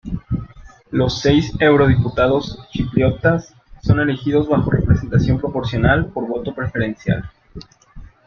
[0.89, 3.53] Los seis eurodiputados chipriotas
[3.83, 7.29] son elegidos bajo representación proporcional por voto preferencial.